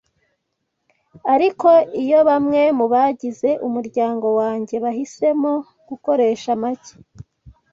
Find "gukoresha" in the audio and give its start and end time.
5.89-6.49